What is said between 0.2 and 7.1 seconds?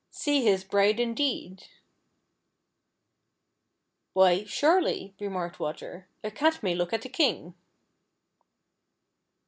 his bride indeed!" Why, surely," remarked Water," a cat may look at a